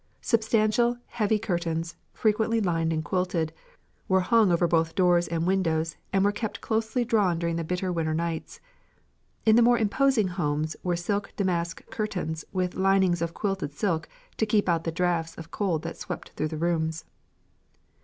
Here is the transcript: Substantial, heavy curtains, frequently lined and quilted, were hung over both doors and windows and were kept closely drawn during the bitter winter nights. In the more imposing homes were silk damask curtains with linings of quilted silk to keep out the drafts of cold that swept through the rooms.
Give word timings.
Substantial, 0.23 0.97
heavy 1.05 1.37
curtains, 1.37 1.95
frequently 2.11 2.59
lined 2.59 2.91
and 2.91 3.05
quilted, 3.05 3.53
were 4.07 4.21
hung 4.21 4.51
over 4.51 4.67
both 4.67 4.95
doors 4.95 5.27
and 5.27 5.45
windows 5.45 5.95
and 6.11 6.25
were 6.25 6.31
kept 6.31 6.59
closely 6.59 7.05
drawn 7.05 7.37
during 7.37 7.55
the 7.55 7.63
bitter 7.63 7.91
winter 7.91 8.15
nights. 8.15 8.59
In 9.45 9.55
the 9.55 9.61
more 9.61 9.77
imposing 9.77 10.29
homes 10.29 10.75
were 10.81 10.95
silk 10.95 11.33
damask 11.37 11.87
curtains 11.91 12.43
with 12.51 12.73
linings 12.73 13.21
of 13.21 13.35
quilted 13.35 13.73
silk 13.75 14.09
to 14.37 14.47
keep 14.47 14.67
out 14.67 14.85
the 14.85 14.91
drafts 14.91 15.35
of 15.37 15.51
cold 15.51 15.83
that 15.83 15.97
swept 15.97 16.29
through 16.31 16.47
the 16.47 16.57
rooms. 16.57 17.05